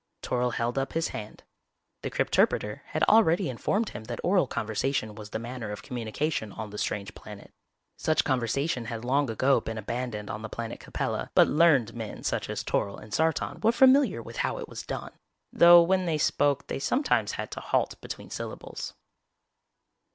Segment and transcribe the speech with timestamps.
[0.23, 1.43] Toryl held up his hand.
[2.01, 6.71] The crypterpreter had already informed him that oral conversation was the manner of communication on
[6.71, 7.51] the strange planet.
[7.97, 12.49] Such conversation had long ago been abandoned on the planet Capella, but learned men such
[12.49, 15.11] as Toryl and Sartan were familiar with how it was done,
[15.53, 18.95] though when they spoke they sometimes had to halt between syllables.